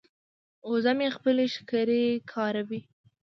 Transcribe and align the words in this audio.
وزه 0.71 0.91
مې 0.97 1.07
خپلې 1.15 1.45
ښکرې 1.55 2.03
کاروي. 2.31 2.81